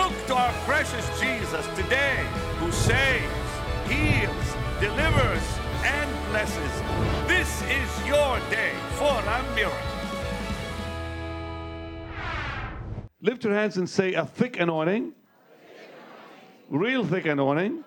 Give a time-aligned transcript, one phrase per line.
[0.00, 2.26] Look to our precious Jesus today
[2.58, 3.50] who saves,
[3.86, 5.42] heals, delivers,
[5.84, 6.72] and blesses.
[7.28, 9.76] This is your day for a miracle.
[13.20, 15.12] Lift your hands and say, A thick anointing,
[16.70, 17.84] real thick anointing,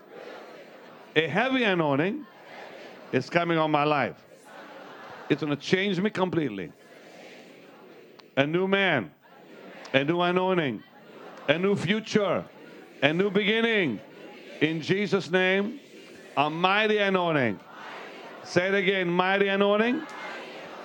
[1.15, 2.27] a heavy anointing
[3.11, 4.23] is coming on my life.
[5.29, 6.71] It's going to change me completely.
[8.37, 9.09] A new man,
[9.93, 10.83] a new anointing,
[11.47, 12.45] a new future,
[13.01, 13.99] a new beginning.
[14.61, 15.79] In Jesus' name,
[16.37, 17.59] a mighty anointing.
[18.43, 20.01] Say it again mighty anointing.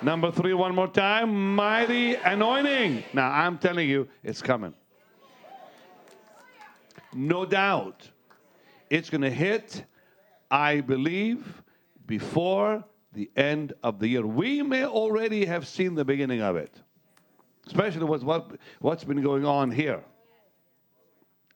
[0.02, 3.04] Number three, one more time mighty anointing.
[3.12, 4.74] Now, I'm telling you, it's coming.
[7.14, 8.08] No doubt.
[8.90, 9.84] It's going to hit,
[10.50, 11.62] I believe,
[12.06, 14.26] before the end of the year.
[14.26, 16.80] We may already have seen the beginning of it,
[17.66, 20.02] especially with what, what's been going on here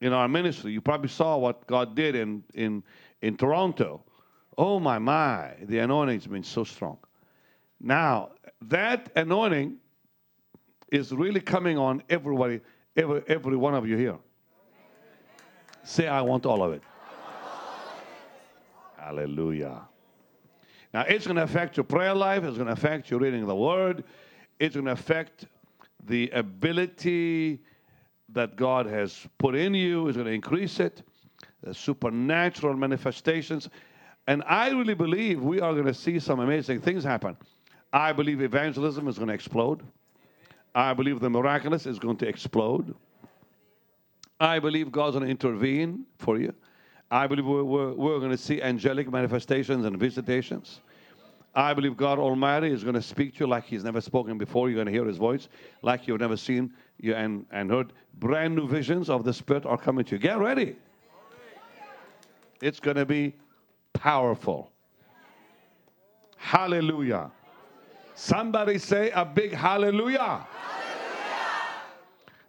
[0.02, 0.72] in our ministry.
[0.72, 2.82] You probably saw what God did in, in,
[3.22, 4.02] in Toronto.
[4.58, 6.98] Oh, my, my, the anointing's been so strong.
[7.80, 9.76] Now, that anointing
[10.90, 12.60] is really coming on everybody,
[12.96, 14.18] every, every one of you here.
[15.84, 16.82] Say, I want all of it.
[18.98, 19.82] Hallelujah.
[20.92, 23.48] Now, it's going to affect your prayer life, it's going to affect your reading of
[23.48, 24.04] the Word,
[24.58, 25.46] it's going to affect
[26.04, 27.60] the ability
[28.32, 31.02] that God has put in you, it's going to increase it,
[31.62, 33.68] the supernatural manifestations.
[34.26, 37.36] And I really believe we are going to see some amazing things happen.
[37.92, 39.82] I believe evangelism is going to explode.
[40.74, 42.94] I believe the miraculous is going to explode.
[44.40, 46.54] I believe God's going to intervene for you.
[47.10, 50.80] I believe we're, we're, we're going to see angelic manifestations and visitations.
[51.54, 54.68] I believe God Almighty is going to speak to you like He's never spoken before.
[54.68, 55.48] You're going to hear His voice
[55.82, 57.92] like you've never seen and, and heard.
[58.14, 60.18] Brand new visions of the Spirit are coming to you.
[60.18, 60.76] Get ready.
[62.62, 63.34] It's going to be
[63.92, 64.70] powerful.
[66.36, 67.30] Hallelujah.
[68.14, 70.46] Somebody say a big hallelujah.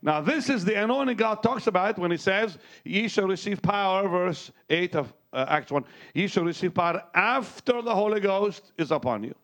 [0.02, 4.08] Now, this is the anointing God talks about when He says, Ye shall receive power,
[4.08, 5.83] verse 8 of uh, Acts 1.
[6.13, 9.35] Ye shall receive power after the Holy Ghost is upon you.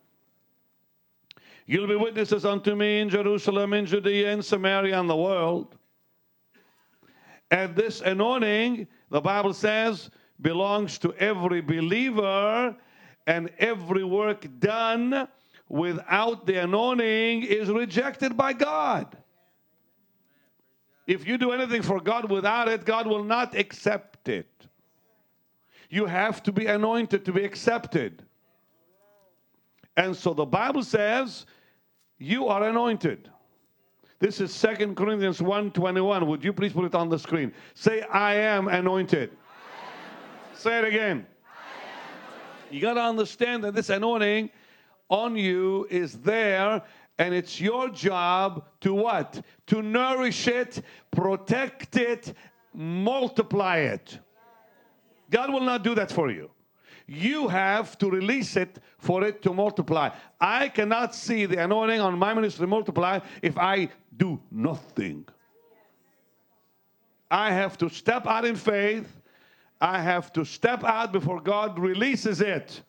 [1.66, 5.76] You'll be witnesses unto me in Jerusalem, in Judea, in Samaria, and the world.
[7.52, 10.10] And this anointing, the Bible says,
[10.42, 12.76] belongs to every believer,
[13.28, 15.28] and every work done
[15.68, 19.16] without the anointing is rejected by God.
[21.06, 24.59] If you do anything for God without it, God will not accept it.
[25.90, 28.24] You have to be anointed to be accepted.
[29.98, 31.46] And so the Bible says
[32.18, 33.30] you are anointed.
[34.20, 36.28] This is Second Corinthians 1:21.
[36.28, 37.54] Would you please put it on the screen?
[37.74, 39.32] Say I am anointed.
[39.32, 41.26] I am Say it again.
[42.70, 44.52] You got to understand that this anointing
[45.10, 46.84] on you is there
[47.18, 49.42] and it's your job to what?
[49.68, 52.34] To nourish it, protect it,
[52.74, 54.20] multiply it.
[55.30, 56.50] God will not do that for you.
[57.08, 60.10] You have to release it for it to multiply.
[60.40, 65.28] I cannot see the anointing on my ministry multiply if I do nothing.
[67.32, 69.08] I have to step out in faith.
[69.82, 72.82] I have to step out before God releases it.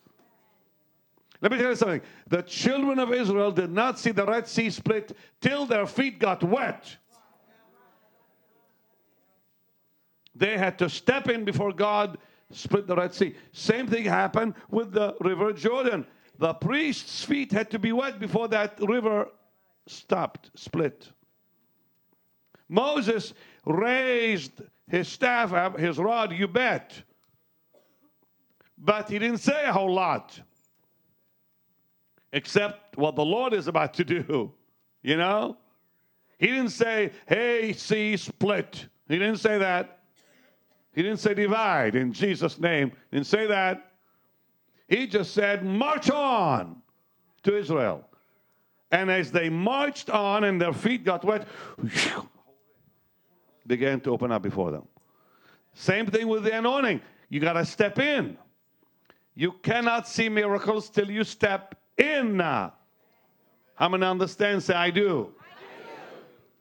[1.41, 2.01] Let me tell you something.
[2.27, 6.43] The children of Israel did not see the Red Sea split till their feet got
[6.43, 6.95] wet.
[10.35, 12.17] They had to step in before God
[12.51, 13.35] split the Red Sea.
[13.51, 16.05] Same thing happened with the River Jordan.
[16.37, 19.27] The priest's feet had to be wet before that river
[19.87, 21.11] stopped, split.
[22.67, 23.33] Moses
[23.65, 27.03] raised his staff up, his rod, you bet.
[28.77, 30.39] But he didn't say a whole lot
[32.33, 34.53] except what the Lord is about to do.
[35.03, 35.57] You know?
[36.37, 38.87] He didn't say, hey, sea split.
[39.07, 39.99] He didn't say that.
[40.93, 42.91] He didn't say divide in Jesus' name.
[43.09, 43.91] He didn't say that.
[44.87, 46.81] He just said, march on
[47.43, 48.05] to Israel.
[48.91, 51.47] And as they marched on and their feet got wet,
[53.65, 54.85] began to open up before them.
[55.73, 56.99] Same thing with the anointing.
[57.29, 58.37] You got to step in.
[59.33, 62.39] You cannot see miracles till you step in.
[62.39, 62.73] How
[63.79, 64.61] many understand?
[64.61, 65.33] Say, I do.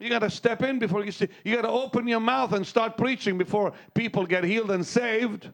[0.01, 1.29] You got to step in before you see.
[1.45, 5.51] You got to open your mouth and start preaching before people get healed and saved.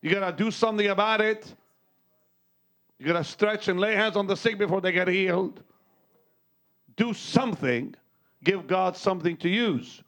[0.00, 1.52] You got to do something about it.
[3.00, 5.60] You got to stretch and lay hands on the sick before they get healed.
[6.96, 7.96] Do something.
[8.44, 10.04] Give God something to use.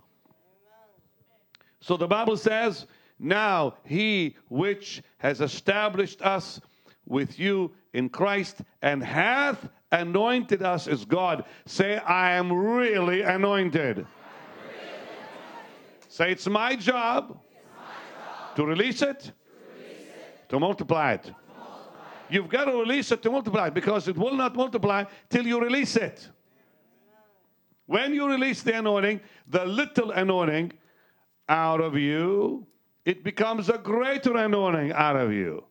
[1.81, 2.87] So the Bible says,
[3.19, 6.61] Now he which has established us
[7.06, 11.45] with you in Christ and hath anointed us as God.
[11.67, 14.07] Say, I am really anointed.
[16.09, 17.39] Say, it's my job,
[18.57, 19.33] to release it,
[20.49, 21.33] to multiply it.
[22.29, 25.97] You've got to release it to multiply because it will not multiply till you release
[25.97, 26.29] it.
[27.87, 30.73] When you release the anointing, the little anointing
[31.49, 32.67] out of you,
[33.05, 35.65] it becomes a greater anointing out of you.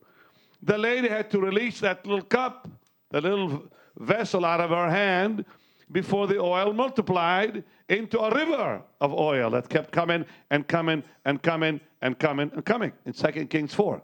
[0.62, 2.68] The lady had to release that little cup,
[3.10, 5.44] the little vessel out of her hand
[5.92, 11.42] before the oil multiplied into a river of oil that kept coming and coming and
[11.42, 14.00] coming and coming and coming in 2 Kings 4.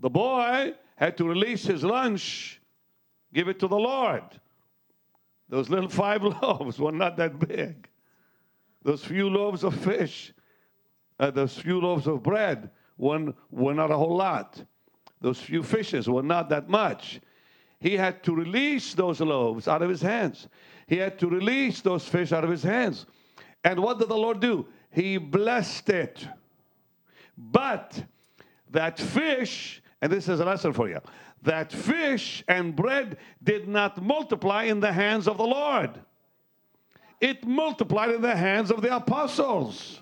[0.00, 2.60] The boy had to release his lunch,
[3.32, 4.22] give it to the Lord.
[5.48, 7.88] Those little five loaves were not that big.
[8.82, 10.32] Those few loaves of fish,
[11.18, 14.62] uh, those few loaves of bread were, were not a whole lot.
[15.22, 17.20] Those few fishes were not that much.
[17.84, 20.48] He had to release those loaves out of his hands.
[20.86, 23.04] He had to release those fish out of his hands.
[23.62, 24.66] And what did the Lord do?
[24.90, 26.26] He blessed it.
[27.36, 28.02] But
[28.70, 30.98] that fish, and this is a lesson for you,
[31.42, 35.90] that fish and bread did not multiply in the hands of the Lord.
[37.20, 40.00] It multiplied in the hands of the apostles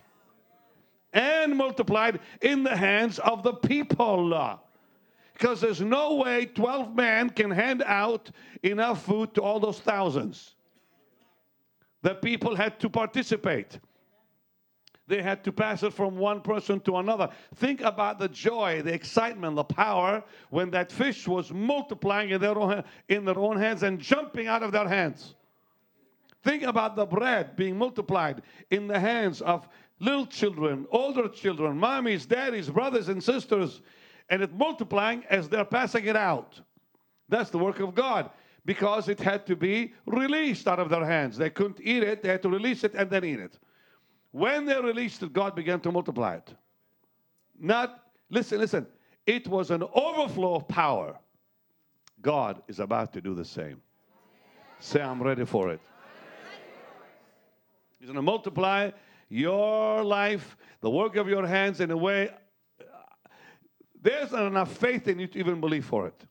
[1.13, 4.33] and multiplied in the hands of the people
[5.43, 8.31] because there's no way 12 men can hand out
[8.63, 10.55] enough food to all those thousands.
[12.03, 13.81] The people had to participate.
[15.09, 17.29] They had to pass it from one person to another.
[17.57, 22.57] Think about the joy, the excitement, the power when that fish was multiplying in their
[22.57, 25.35] own, in their own hands and jumping out of their hands.
[26.45, 29.69] Think about the bread being multiplied in the hands of
[29.99, 33.81] little children, older children, mommies, daddies, brothers, and sisters
[34.33, 36.59] and it multiplying as they're passing it out.
[37.29, 38.31] That's the work of God
[38.65, 41.37] because it had to be released out of their hands.
[41.37, 43.59] They couldn't eat it, they had to release it and then eat it.
[44.31, 46.55] When they released it, God began to multiply it.
[47.61, 48.87] Not, listen, listen,
[49.27, 51.19] it was an overflow of power.
[52.23, 53.83] God is about to do the same.
[54.81, 55.81] Say, I'm ready for it.
[57.99, 58.93] He's going to multiply
[59.29, 62.31] your life, the work of your hands in a way
[64.03, 66.25] there's not enough faith in you to even believe for it.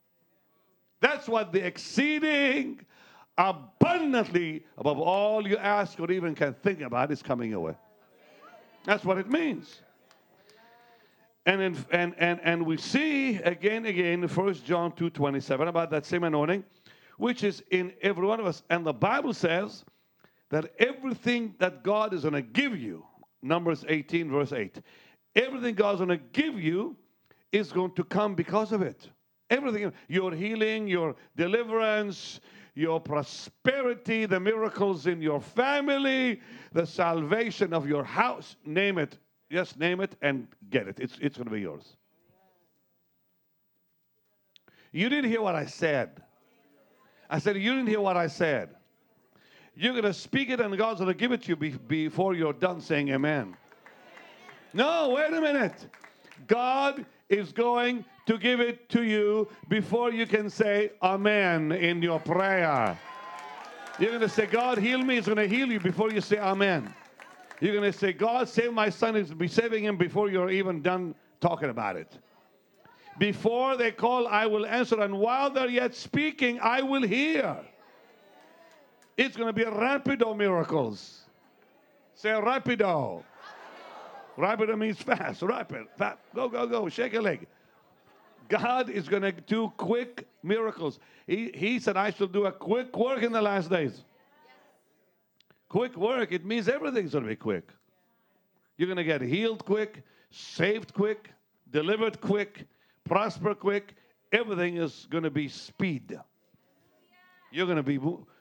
[1.00, 2.82] That's what the exceeding
[3.38, 7.76] abundantly above all you ask or even can think about is coming your way.
[8.86, 9.82] That's what it means.
[11.46, 15.90] And, in, and, and, and we see again again in 1 John 2 27 about
[15.90, 16.64] that same anointing,
[17.18, 18.62] which is in every one of us.
[18.70, 19.84] And the Bible says
[20.50, 23.06] that everything that God is going to give you,
[23.42, 24.82] Numbers 18, verse 8,
[25.36, 26.96] everything God's going to give you
[27.52, 29.10] is going to come because of it.
[29.50, 32.40] Everything, your healing, your deliverance,
[32.74, 36.40] your prosperity, the miracles in your family,
[36.72, 39.18] the salvation of your house, name it.
[39.52, 41.00] Just name it and get it.
[41.00, 41.98] It's, it's going to be yours.
[44.94, 46.22] You didn't hear what I said.
[47.30, 48.70] I said, You didn't hear what I said.
[49.76, 52.34] You're going to speak it and God's going to give it to you be, before
[52.34, 53.56] you're done saying amen.
[54.74, 55.88] No, wait a minute.
[56.48, 62.20] God is going to give it to you before you can say amen in your
[62.20, 63.00] prayer.
[64.00, 65.16] You're going to say, God, heal me.
[65.16, 66.94] He's going to heal you before you say amen.
[67.60, 69.16] You're going to say, God, save my son.
[69.16, 72.12] He's be saving him before you're even done talking about it.
[73.18, 75.00] Before they call, I will answer.
[75.02, 77.58] And while they're yet speaking, I will hear.
[79.18, 81.22] It's going to be a rapido miracles.
[82.16, 83.24] Say rapido.
[84.38, 86.20] Rapid means fast, rapid, fast.
[86.34, 87.48] Go, go, go, shake a leg.
[88.48, 91.00] God is going to do quick miracles.
[91.28, 94.04] He, he said, I shall do a quick work in the last days.
[95.70, 97.72] Quick work, it means everything's going to be quick.
[98.78, 101.30] You're going to get healed quick, saved quick,
[101.72, 102.68] delivered quick,
[103.06, 103.96] prosper quick.
[104.34, 106.20] Everything is going to be speed.
[107.52, 108.00] You're going to be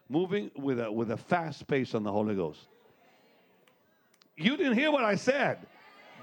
[0.08, 2.66] moving with a, with a fast pace on the Holy Ghost.
[4.36, 5.66] You didn't hear what I said.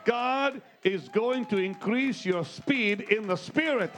[0.08, 3.92] God is going to increase your speed in the spirit.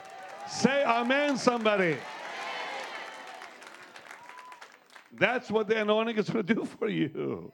[0.49, 1.97] Say amen, somebody.
[5.13, 7.51] That's what the anointing is going to do for you.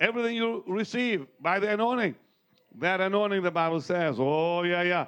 [0.00, 2.16] Everything you receive by the anointing.
[2.78, 5.06] That anointing, the Bible says, oh, yeah, yeah.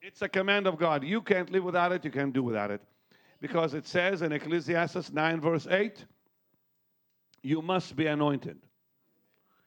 [0.00, 1.02] It's a command of God.
[1.02, 2.80] You can't live without it, you can't do without it.
[3.40, 6.04] Because it says in Ecclesiastes 9, verse 8,
[7.42, 8.58] you must be anointed.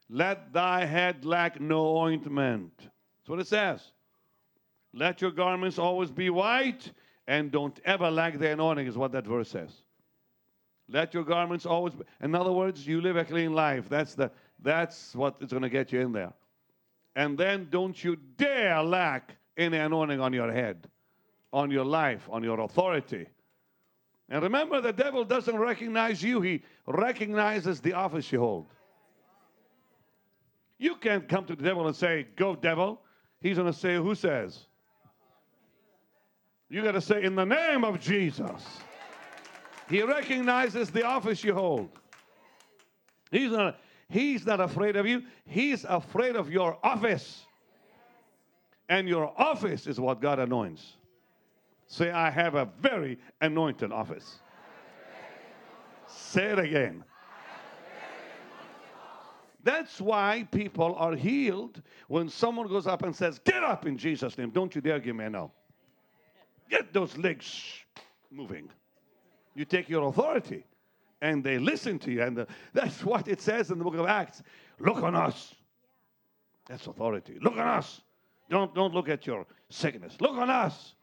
[0.10, 2.74] Let thy head lack no ointment.
[2.78, 3.82] That's what it says.
[4.94, 6.92] Let your garments always be white,
[7.28, 9.72] and don't ever lack the anointing, is what that verse says.
[10.90, 12.04] Let your garments always be.
[12.22, 13.90] In other words, you live a clean life.
[13.90, 14.30] That's, the,
[14.62, 16.34] that's what is going to get you in there.
[17.16, 20.88] And then don't you dare lack any anointing on your head,
[21.52, 23.28] on your life, on your authority.
[24.30, 28.68] And remember, the devil doesn't recognize you, he recognizes the office you hold.
[30.84, 33.00] You can't come to the devil and say, Go, devil.
[33.40, 34.66] He's going to say, Who says?
[36.70, 38.62] You got to say, In the name of Jesus.
[39.88, 41.88] He recognizes the office you hold.
[43.32, 47.46] He's not, he's not afraid of you, he's afraid of your office.
[48.90, 50.98] And your office is what God anoints.
[51.88, 54.40] Say, I have a very anointed office.
[56.08, 57.06] Say it again.
[59.64, 64.38] That's why people are healed when someone goes up and says, Get up in Jesus'
[64.38, 64.50] name.
[64.50, 65.52] Don't you dare give me a no.
[66.70, 67.64] Get those legs
[68.32, 68.70] moving.
[69.56, 70.66] You take your authority
[71.22, 72.22] and they listen to you.
[72.24, 74.44] And the, that's what it says in the book of Acts.
[74.80, 75.56] Look on us.
[76.68, 77.38] That's authority.
[77.42, 78.02] Look on us.
[78.50, 80.18] Don't, don't look at your sickness.
[80.20, 80.94] Look on us.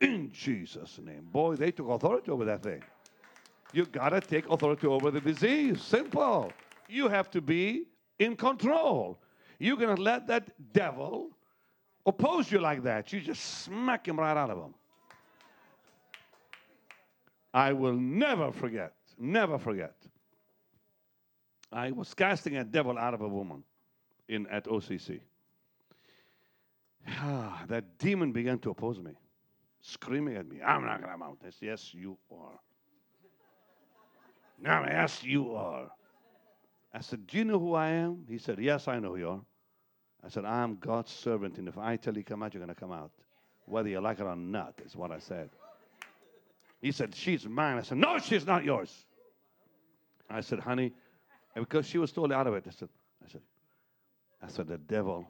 [0.00, 1.28] In Jesus' name.
[1.30, 2.82] Boy, they took authority over that thing.
[3.72, 5.82] You got to take authority over the disease.
[5.82, 6.52] Simple.
[6.92, 7.86] You have to be
[8.18, 9.18] in control.
[9.58, 11.30] You're going to let that devil
[12.04, 13.12] oppose you like that.
[13.12, 14.74] You just smack him right out of him.
[17.54, 19.94] I will never forget, never forget.
[21.70, 23.62] I was casting a devil out of a woman
[24.28, 25.20] in at OCC.
[27.08, 29.10] Ah, that demon began to oppose me,
[29.80, 31.56] screaming at me, I'm not going to mount this.
[31.60, 32.60] Yes, you are.
[34.60, 35.90] No, yes, you are.
[36.94, 38.24] I said, Do you know who I am?
[38.28, 39.40] He said, Yes, I know who you are.
[40.24, 42.78] I said, I'm God's servant, and if I tell you come out, you're going to
[42.80, 43.10] come out.
[43.66, 45.50] Whether you like it or not, is what I said.
[46.80, 47.78] He said, She's mine.
[47.78, 48.92] I said, No, she's not yours.
[50.28, 50.92] I said, Honey,
[51.54, 52.64] and because she was totally out of it.
[52.66, 52.88] I said,
[53.24, 53.40] I said,
[54.42, 55.28] I said, the devil,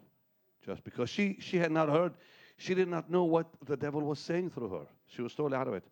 [0.65, 2.15] just because she she had not heard,
[2.57, 4.87] she did not know what the devil was saying through her.
[5.09, 5.85] She was totally out of it.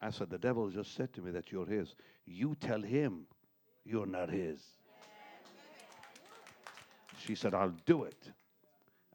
[0.00, 1.94] I said, the devil just said to me that you're his.
[2.26, 3.26] You tell him
[3.84, 4.60] you're not his.
[7.18, 8.30] She said, I'll do it.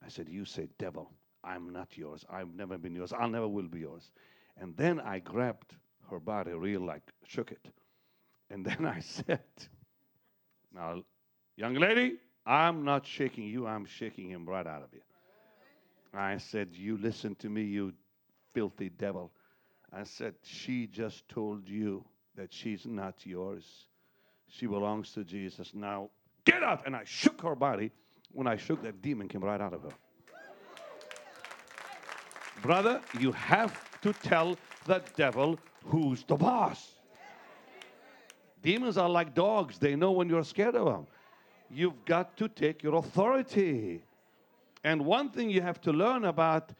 [0.04, 1.12] I said, You say, devil,
[1.44, 2.26] I'm not yours.
[2.30, 3.14] I've never been yours.
[3.14, 4.12] I'll never will be yours.
[4.58, 5.76] And then I grabbed
[6.10, 7.68] her body, real like shook it.
[8.50, 9.42] And then I said,
[10.74, 11.04] Now,
[11.56, 15.02] young lady, I'm not shaking you, I'm shaking him right out of you.
[16.14, 17.94] I said, You listen to me, you
[18.54, 19.32] filthy devil.
[19.94, 23.66] I said, She just told you that she's not yours.
[24.48, 25.72] She belongs to Jesus.
[25.76, 26.10] Now,
[26.50, 26.86] get up.
[26.86, 27.92] And I shook her body.
[28.32, 29.90] When I shook, that demon came right out of her.
[32.62, 36.92] Brother, you have to tell the devil who's the boss.
[38.62, 41.08] Demons are like dogs, they know when you're scared of them.
[41.72, 44.02] You've got to take your authority.
[44.84, 46.74] And one thing you have to learn about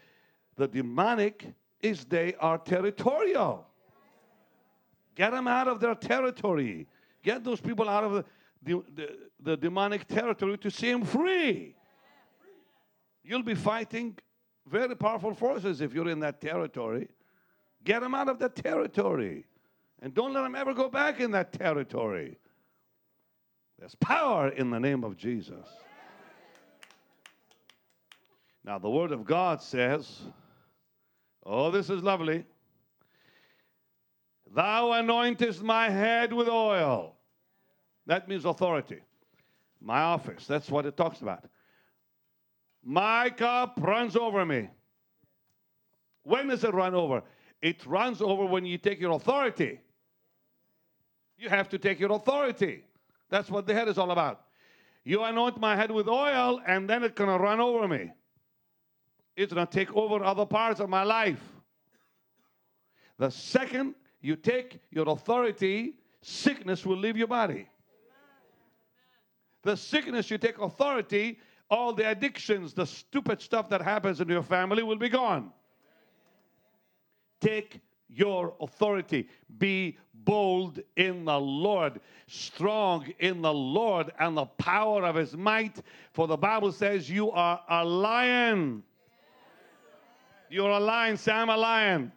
[0.58, 1.46] the demonic
[1.82, 3.66] is they are territorial.
[5.16, 6.88] Get them out of their territory.
[7.24, 8.26] Get those people out of the,
[8.64, 11.76] the, the, the demonic territory to see him free.
[13.24, 14.18] You'll be fighting
[14.68, 17.10] very powerful forces if you're in that territory.
[17.84, 19.46] Get him out of that territory.
[20.02, 22.38] And don't let him ever go back in that territory.
[23.78, 25.66] There's power in the name of Jesus.
[28.64, 30.22] Now, the Word of God says,
[31.46, 32.46] Oh, this is lovely.
[34.54, 37.16] Thou anointest my head with oil.
[38.10, 39.02] That means authority.
[39.80, 40.48] My office.
[40.48, 41.44] That's what it talks about.
[42.84, 44.68] My cup runs over me.
[46.24, 47.22] When does it run over?
[47.62, 49.80] It runs over when you take your authority.
[51.38, 52.84] You have to take your authority.
[53.30, 54.42] That's what the head is all about.
[55.04, 58.12] You anoint my head with oil, and then it's going to run over me.
[59.36, 61.44] It's going to take over other parts of my life.
[63.20, 67.68] The second you take your authority, sickness will leave your body.
[69.64, 71.40] The sickness you take authority,
[71.70, 75.52] all the addictions, the stupid stuff that happens in your family will be gone.
[77.42, 79.28] Take your authority.
[79.58, 85.82] Be bold in the Lord, strong in the Lord and the power of his might.
[86.14, 88.84] For the Bible says, You are a lion.
[90.50, 91.18] You're a lion.
[91.18, 92.12] Sam, a lion.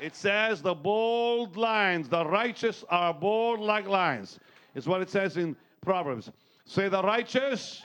[0.00, 4.38] It says, The bold lions, the righteous are bold like lions,
[4.74, 6.30] is what it says in Proverbs.
[6.66, 7.84] Say, the righteous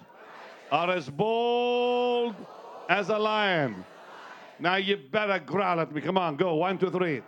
[0.71, 2.35] are as bold
[2.89, 3.85] as a lion.
[4.59, 6.01] Now you better growl at me.
[6.01, 6.55] Come on, go.
[6.55, 7.21] One, two, three.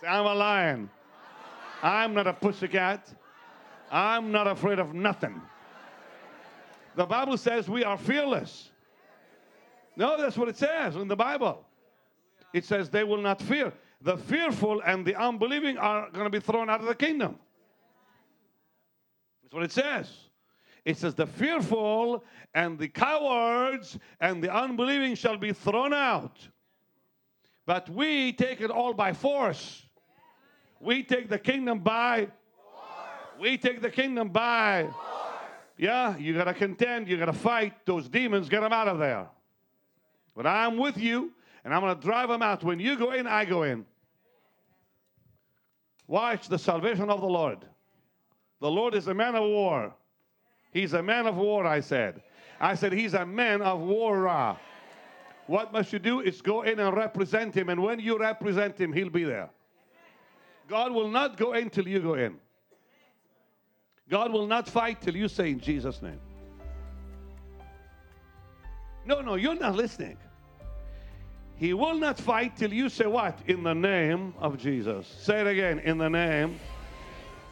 [0.00, 0.90] Say, I'm a lion.
[1.82, 3.08] I'm not a pussycat.
[3.90, 5.40] I'm not afraid of nothing.
[6.94, 8.70] The Bible says we are fearless.
[9.96, 11.64] No, that's what it says in the Bible.
[12.52, 13.72] It says they will not fear.
[14.02, 17.38] The fearful and the unbelieving are going to be thrown out of the kingdom.
[19.46, 20.10] That's what it says.
[20.84, 26.36] It says the fearful and the cowards and the unbelieving shall be thrown out.
[27.64, 29.84] But we take it all by force.
[30.80, 32.26] We take the kingdom by
[33.38, 34.88] we take the kingdom by
[35.78, 38.98] yeah, you got to contend, you got to fight those demons, get them out of
[38.98, 39.28] there.
[40.34, 41.32] But I'm with you
[41.64, 42.64] and I'm going to drive them out.
[42.64, 43.86] When you go in, I go in.
[46.08, 47.64] Watch the salvation of the Lord.
[48.60, 49.94] The Lord is a man of war.
[50.72, 52.22] He's a man of war, I said.
[52.60, 54.58] I said, He's a man of war.
[55.46, 57.68] What must you do is go in and represent Him.
[57.68, 59.50] And when you represent Him, He'll be there.
[60.68, 62.36] God will not go in till you go in.
[64.08, 66.20] God will not fight till you say in Jesus' name.
[69.04, 70.16] No, no, you're not listening.
[71.56, 73.38] He will not fight till you say what?
[73.46, 75.06] In the name of Jesus.
[75.06, 75.78] Say it again.
[75.78, 76.58] In the name.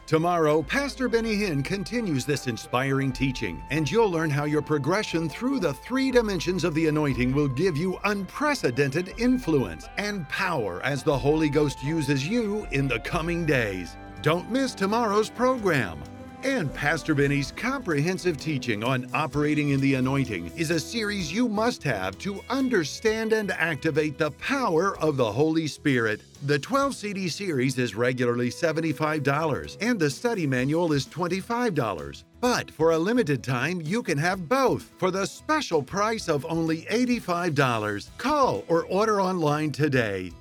[0.07, 5.59] Tomorrow, Pastor Benny Hinn continues this inspiring teaching, and you'll learn how your progression through
[5.59, 11.17] the three dimensions of the anointing will give you unprecedented influence and power as the
[11.17, 13.97] Holy Ghost uses you in the coming days.
[14.21, 15.99] Don't miss tomorrow's program.
[16.45, 21.81] And Pastor Benny's comprehensive teaching on operating in the anointing is a series you must
[21.81, 26.21] have to understand and activate the power of the Holy Spirit.
[26.45, 32.23] The 12 CD series is regularly $75 and the study manual is $25.
[32.41, 36.83] But for a limited time, you can have both for the special price of only
[36.83, 38.09] $85.
[38.19, 40.31] Call or order online today.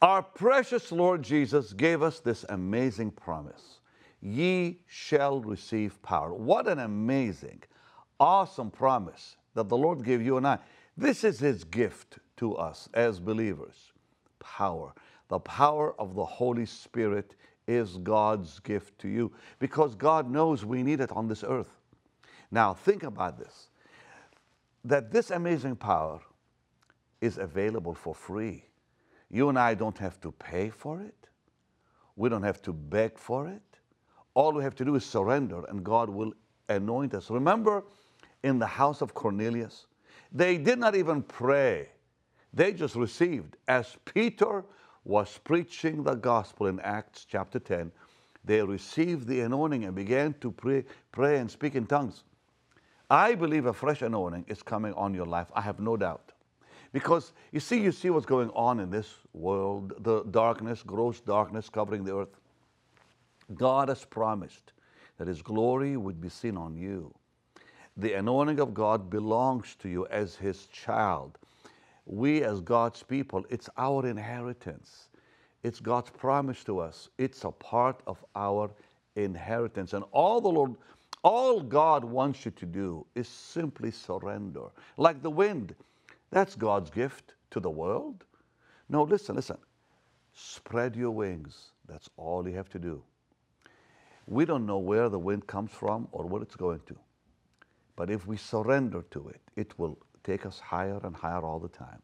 [0.00, 3.79] Our precious Lord Jesus gave us this amazing promise
[4.20, 6.32] ye shall receive power.
[6.34, 7.62] What an amazing,
[8.18, 10.58] awesome promise that the Lord gave you and I.
[10.96, 13.92] This is His gift to us as believers
[14.38, 14.92] power.
[15.28, 17.36] The power of the Holy Spirit
[17.68, 19.30] is God's gift to you
[19.60, 21.70] because God knows we need it on this earth.
[22.50, 23.68] Now, think about this
[24.82, 26.20] that this amazing power
[27.20, 28.64] is available for free.
[29.30, 31.28] You and I don't have to pay for it,
[32.16, 33.69] we don't have to beg for it.
[34.34, 36.32] All we have to do is surrender, and God will
[36.68, 37.30] anoint us.
[37.30, 37.84] Remember
[38.42, 39.86] in the house of Cornelius?
[40.32, 41.88] They did not even pray,
[42.54, 43.56] they just received.
[43.66, 44.64] As Peter
[45.04, 47.90] was preaching the gospel in Acts chapter 10,
[48.44, 52.24] they received the anointing and began to pray, pray and speak in tongues.
[53.10, 55.48] I believe a fresh anointing is coming on your life.
[55.54, 56.32] I have no doubt.
[56.92, 61.68] Because you see, you see what's going on in this world, the darkness, gross darkness
[61.68, 62.39] covering the earth.
[63.54, 64.72] God has promised
[65.18, 67.14] that His glory would be seen on you.
[67.96, 71.38] The anointing of God belongs to you as His child.
[72.06, 75.08] We, as God's people, it's our inheritance.
[75.62, 77.10] It's God's promise to us.
[77.18, 78.70] It's a part of our
[79.16, 79.92] inheritance.
[79.92, 80.74] And all the Lord,
[81.22, 84.64] all God wants you to do is simply surrender.
[84.96, 85.74] Like the wind,
[86.30, 88.24] that's God's gift to the world.
[88.88, 89.58] No, listen, listen.
[90.32, 91.72] Spread your wings.
[91.86, 93.02] That's all you have to do.
[94.30, 96.96] We don't know where the wind comes from or where it's going to.
[97.96, 101.68] But if we surrender to it, it will take us higher and higher all the
[101.68, 102.00] time.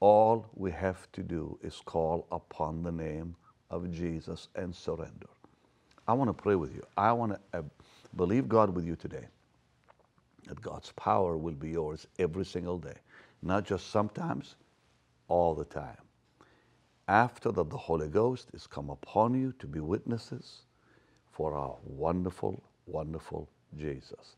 [0.00, 3.36] All we have to do is call upon the name
[3.70, 5.28] of Jesus and surrender.
[6.06, 6.82] I want to pray with you.
[6.96, 7.62] I want to uh,
[8.16, 9.26] believe God with you today
[10.46, 12.96] that God's power will be yours every single day,
[13.42, 14.56] not just sometimes,
[15.28, 15.98] all the time.
[17.06, 20.62] After that, the Holy Ghost is come upon you to be witnesses
[21.38, 23.48] for our wonderful, wonderful
[23.78, 24.34] Jesus.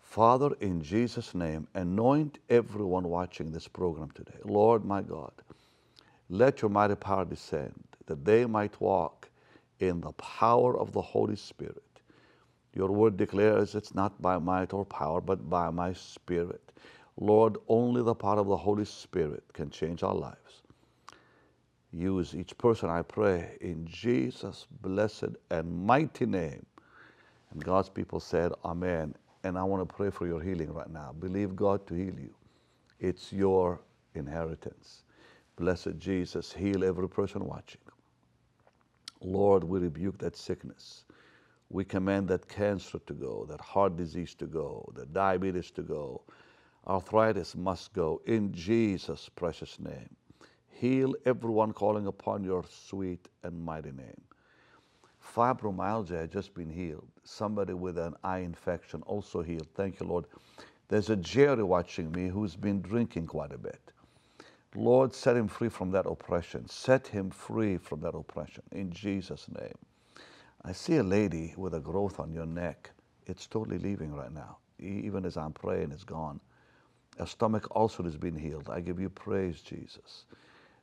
[0.00, 4.38] Father, in Jesus' name, anoint everyone watching this program today.
[4.46, 5.32] Lord, my God,
[6.30, 7.74] let your mighty power descend
[8.06, 9.28] that they might walk
[9.80, 11.84] in the power of the Holy Spirit.
[12.74, 16.72] Your word declares it's not by might or power, but by my Spirit.
[17.18, 20.61] Lord, only the power of the Holy Spirit can change our lives.
[21.92, 26.64] Use each person, I pray, in Jesus' blessed and mighty name.
[27.52, 29.14] And God's people said, Amen.
[29.44, 31.14] And I want to pray for your healing right now.
[31.18, 32.34] Believe God to heal you.
[33.00, 33.80] It's your
[34.14, 35.04] inheritance.
[35.56, 37.80] Blessed Jesus, heal every person watching.
[39.20, 41.04] Lord, we rebuke that sickness.
[41.70, 46.22] We command that cancer to go, that heart disease to go, that diabetes to go.
[46.86, 50.16] Arthritis must go in Jesus' precious name.
[50.82, 54.20] Heal everyone calling upon your sweet and mighty name.
[55.24, 57.06] Fibromyalgia has just been healed.
[57.22, 59.68] Somebody with an eye infection also healed.
[59.76, 60.24] Thank you, Lord.
[60.88, 63.92] There's a Jerry watching me who's been drinking quite a bit.
[64.74, 66.68] Lord, set him free from that oppression.
[66.68, 69.78] Set him free from that oppression in Jesus' name.
[70.64, 72.90] I see a lady with a growth on your neck.
[73.28, 74.58] It's totally leaving right now.
[74.80, 76.40] Even as I'm praying, it's gone.
[77.20, 78.68] A stomach ulcer has been healed.
[78.68, 80.24] I give you praise, Jesus.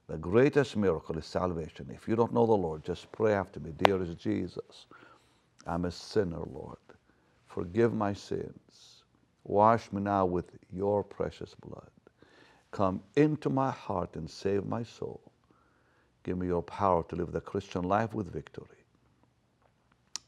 [0.10, 1.92] The greatest miracle is salvation.
[1.94, 3.74] If you don't know the Lord, just pray after me.
[3.78, 4.88] Dearest Jesus,
[5.68, 6.80] I'm a sinner, Lord.
[7.46, 9.04] Forgive my sins.
[9.44, 11.92] Wash me now with your precious blood.
[12.72, 15.22] Come into my heart and save my soul.
[16.24, 18.84] Give me your power to live the Christian life with victory.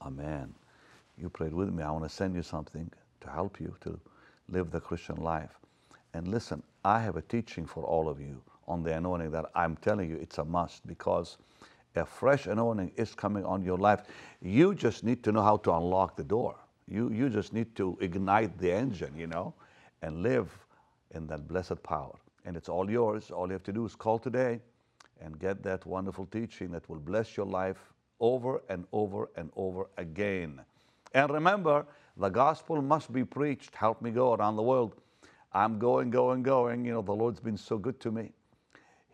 [0.03, 0.53] Amen.
[1.17, 1.81] You prayed with me.
[1.81, 2.91] I want to send you something
[3.21, 3.99] to help you to
[4.47, 5.57] live the Christian life.
[6.13, 9.75] And listen, I have a teaching for all of you on the anointing that I'm
[9.77, 11.37] telling you it's a must because
[11.95, 14.03] a fresh anointing is coming on your life.
[14.41, 16.55] You just need to know how to unlock the door.
[16.87, 19.53] You, you just need to ignite the engine, you know,
[20.01, 20.49] and live
[21.11, 22.15] in that blessed power.
[22.45, 23.31] And it's all yours.
[23.31, 24.59] All you have to do is call today
[25.21, 27.77] and get that wonderful teaching that will bless your life
[28.19, 30.61] over and over and over again.
[31.13, 31.85] And remember,
[32.17, 33.75] the gospel must be preached.
[33.75, 34.95] Help me go around the world.
[35.53, 36.85] I'm going, going, going.
[36.85, 38.31] You know, the Lord's been so good to me.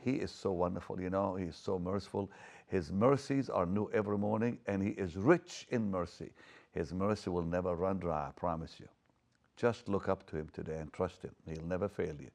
[0.03, 2.29] He is so wonderful, you know, He is so merciful.
[2.67, 6.31] His mercies are new every morning, and He is rich in mercy.
[6.71, 8.87] His mercy will never run dry, I promise you.
[9.55, 11.31] Just look up to Him today and trust Him.
[11.47, 12.29] He'll never fail you.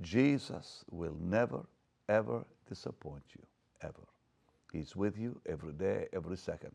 [0.00, 1.60] Jesus will never,
[2.08, 3.42] ever disappoint you,
[3.82, 4.06] ever.
[4.72, 6.72] He's with you every day, every second.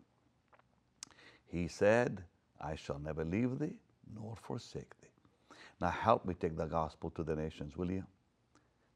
[1.45, 2.23] He said,
[2.59, 3.75] I shall never leave thee
[4.15, 5.55] nor forsake thee.
[5.79, 8.03] Now help me take the gospel to the nations, will you?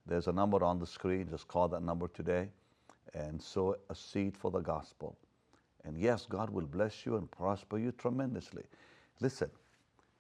[0.08, 1.28] There's a number on the screen.
[1.30, 2.50] Just call that number today
[3.14, 5.18] and sow a seed for the gospel.
[5.84, 8.64] And yes, God will bless you and prosper you tremendously.
[9.20, 9.50] Listen,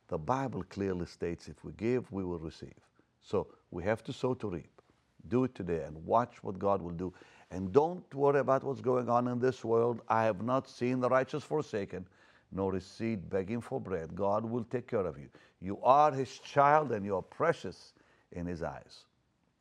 [0.07, 2.73] the Bible clearly states if we give, we will receive.
[3.21, 4.81] So we have to sow to reap.
[5.27, 7.13] Do it today and watch what God will do.
[7.51, 10.01] And don't worry about what's going on in this world.
[10.07, 12.07] I have not seen the righteous forsaken,
[12.51, 14.15] nor his seed begging for bread.
[14.15, 15.29] God will take care of you.
[15.61, 17.93] You are his child and you are precious
[18.31, 19.06] in his eyes.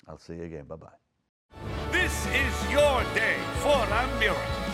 [0.08, 0.64] I'll see you again.
[0.64, 0.88] Bye bye.
[1.90, 4.66] This is your day for a miracle.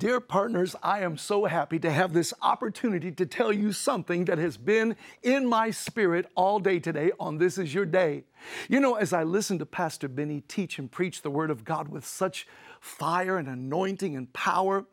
[0.00, 4.38] Dear partners, I am so happy to have this opportunity to tell you something that
[4.38, 8.24] has been in my spirit all day today on This Is Your Day.
[8.66, 11.88] You know, as I listen to Pastor Benny teach and preach the Word of God
[11.88, 12.46] with such
[12.80, 14.86] fire and anointing and power,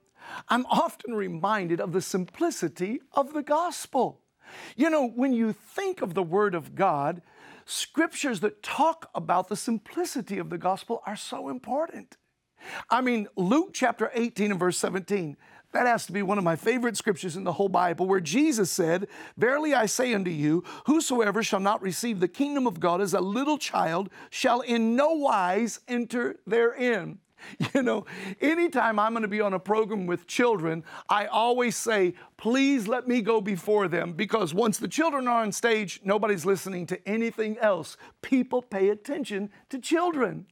[0.49, 4.19] I'm often reminded of the simplicity of the gospel.
[4.75, 7.21] You know, when you think of the Word of God,
[7.65, 12.17] scriptures that talk about the simplicity of the gospel are so important.
[12.89, 15.37] I mean, Luke chapter 18 and verse 17,
[15.73, 18.71] that has to be one of my favorite scriptures in the whole Bible, where Jesus
[18.71, 19.07] said,
[19.37, 23.19] Verily I say unto you, whosoever shall not receive the kingdom of God as a
[23.19, 27.19] little child shall in no wise enter therein.
[27.73, 28.05] You know,
[28.41, 33.07] anytime I'm going to be on a program with children, I always say, please let
[33.07, 37.57] me go before them because once the children are on stage, nobody's listening to anything
[37.59, 37.97] else.
[38.21, 40.47] People pay attention to children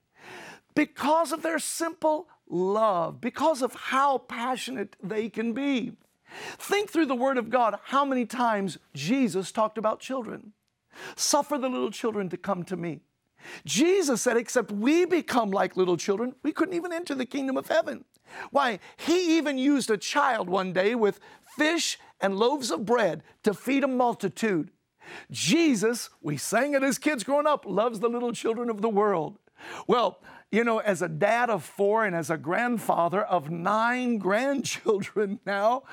[0.75, 5.93] because of their simple love, because of how passionate they can be.
[6.57, 10.53] Think through the Word of God how many times Jesus talked about children.
[11.15, 13.01] Suffer the little children to come to me.
[13.65, 17.67] Jesus said, except we become like little children, we couldn't even enter the kingdom of
[17.67, 18.05] heaven.
[18.51, 21.19] Why, he even used a child one day with
[21.57, 24.71] fish and loaves of bread to feed a multitude.
[25.29, 29.37] Jesus, we sang it as kids growing up, loves the little children of the world.
[29.87, 30.19] Well,
[30.51, 35.83] you know, as a dad of four and as a grandfather of nine grandchildren now,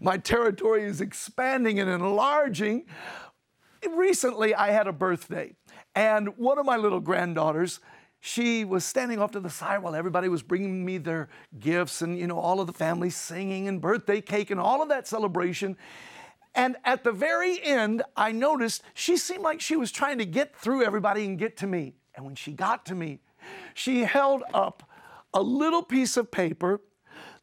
[0.00, 2.84] my territory is expanding and enlarging.
[3.90, 5.54] Recently, I had a birthday,
[5.94, 7.80] and one of my little granddaughters,
[8.20, 11.28] she was standing off to the side while everybody was bringing me their
[11.58, 14.88] gifts and, you know, all of the family singing and birthday cake and all of
[14.90, 15.76] that celebration.
[16.54, 20.54] And at the very end, I noticed she seemed like she was trying to get
[20.54, 21.94] through everybody and get to me.
[22.14, 23.20] And when she got to me,
[23.74, 24.88] she held up
[25.34, 26.80] a little piece of paper,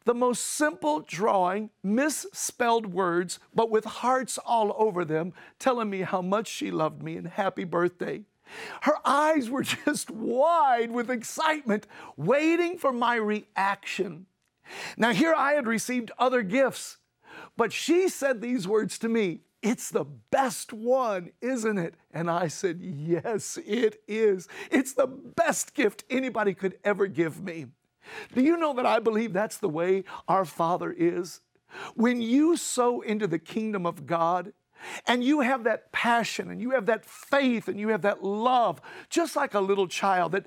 [0.04, 6.22] the most simple drawing, misspelled words, but with hearts all over them, telling me how
[6.22, 8.22] much she loved me and happy birthday.
[8.82, 11.86] Her eyes were just wide with excitement,
[12.16, 14.26] waiting for my reaction.
[14.96, 16.98] Now, here I had received other gifts,
[17.56, 21.94] but she said these words to me It's the best one, isn't it?
[22.12, 24.48] And I said, Yes, it is.
[24.70, 27.66] It's the best gift anybody could ever give me.
[28.34, 31.40] Do you know that I believe that's the way our Father is?
[31.94, 34.52] When you sow into the kingdom of God,
[35.06, 38.80] and you have that passion and you have that faith and you have that love,
[39.08, 40.46] just like a little child, that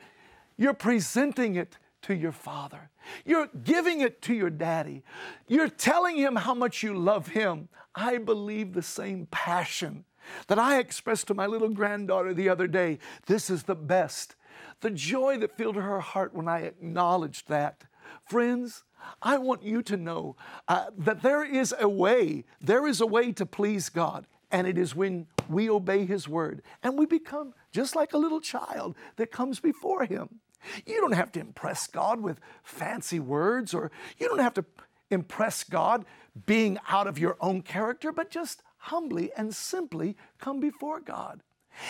[0.58, 2.90] you're presenting it to your father.
[3.26, 5.04] You're giving it to your daddy.
[5.48, 7.70] You're telling him how much you love him.
[7.96, 10.06] I believe the same passion
[10.48, 13.00] that I expressed to my little granddaughter the other day.
[13.26, 14.36] This is the best.
[14.82, 17.84] The joy that filled her heart when I acknowledged that.
[18.26, 18.84] Friends,
[19.22, 20.36] I want you to know
[20.68, 24.78] uh, that there is a way, there is a way to please God, and it
[24.78, 29.32] is when we obey His word and we become just like a little child that
[29.32, 30.40] comes before Him.
[30.86, 34.66] You don't have to impress God with fancy words, or you don't have to
[35.10, 36.06] impress God
[36.46, 41.42] being out of your own character, but just humbly and simply come before God.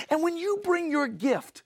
[0.10, 1.64] And when you bring your gift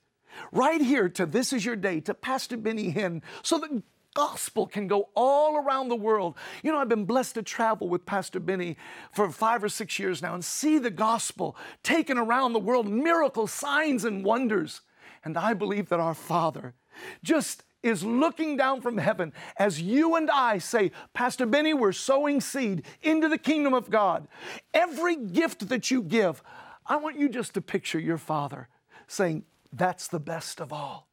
[0.52, 3.82] right here to This Is Your Day, to Pastor Benny Hinn, so that
[4.18, 6.34] gospel can go all around the world.
[6.64, 8.76] You know, I've been blessed to travel with Pastor Benny
[9.12, 13.52] for five or six years now and see the gospel taken around the world, miracles,
[13.52, 14.80] signs, and wonders.
[15.24, 16.74] And I believe that our Father
[17.22, 22.40] just is looking down from heaven as you and I say, Pastor Benny, we're sowing
[22.40, 24.26] seed into the kingdom of God.
[24.74, 26.42] Every gift that you give,
[26.84, 28.66] I want you just to picture your Father
[29.06, 31.07] saying, That's the best of all.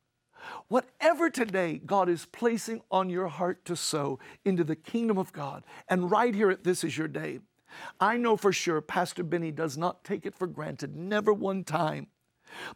[0.67, 5.63] Whatever today God is placing on your heart to sow into the kingdom of God,
[5.89, 7.39] and right here at This Is Your Day,
[7.99, 12.07] I know for sure Pastor Benny does not take it for granted, never one time.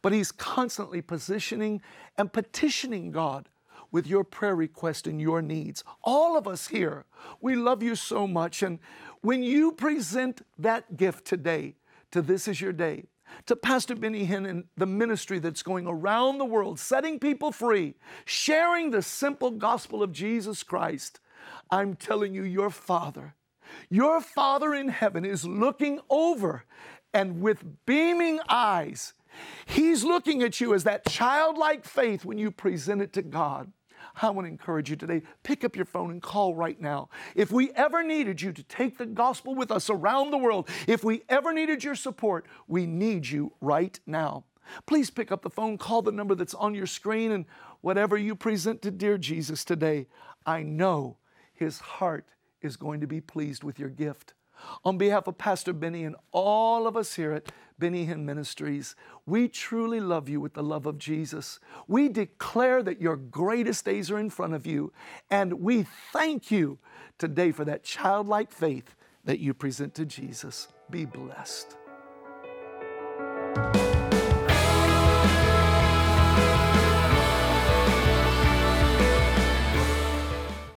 [0.01, 1.81] But he's constantly positioning
[2.17, 3.47] and petitioning God
[3.91, 5.83] with your prayer request and your needs.
[6.03, 7.05] All of us here,
[7.41, 8.61] we love you so much.
[8.61, 8.79] And
[9.21, 11.75] when you present that gift today
[12.11, 13.05] to This Is Your Day,
[13.45, 17.95] to Pastor Benny Hinn and the ministry that's going around the world, setting people free,
[18.25, 21.19] sharing the simple gospel of Jesus Christ,
[21.71, 23.35] I'm telling you, your Father,
[23.89, 26.65] your Father in heaven is looking over
[27.13, 29.13] and with beaming eyes,
[29.65, 33.71] He's looking at you as that childlike faith when you present it to God.
[34.21, 37.09] I want to encourage you today pick up your phone and call right now.
[37.35, 41.03] If we ever needed you to take the gospel with us around the world, if
[41.03, 44.45] we ever needed your support, we need you right now.
[44.85, 47.45] Please pick up the phone, call the number that's on your screen, and
[47.81, 50.07] whatever you present to dear Jesus today,
[50.45, 51.17] I know
[51.53, 52.25] his heart
[52.61, 54.33] is going to be pleased with your gift.
[54.83, 58.95] On behalf of Pastor Benny and all of us here at Benny Hinn Ministries,
[59.25, 61.59] we truly love you with the love of Jesus.
[61.87, 64.91] We declare that your greatest days are in front of you,
[65.29, 66.77] and we thank you
[67.17, 68.95] today for that childlike faith
[69.25, 70.67] that you present to Jesus.
[70.89, 71.75] Be blessed.